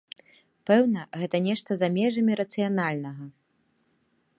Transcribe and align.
Пэўна, 0.69 1.03
гэта 1.23 1.43
нешта 1.49 1.71
за 1.83 1.91
межамі 1.99 2.33
рацыянальнага. 2.41 3.23